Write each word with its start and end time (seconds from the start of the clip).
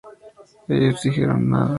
Ellos 0.67 0.99
dijeron: 1.03 1.47
Nada. 1.47 1.69